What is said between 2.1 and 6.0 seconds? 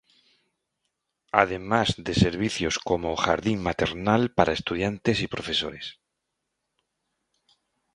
servicios como Jardín Maternal para estudiantes y profesores.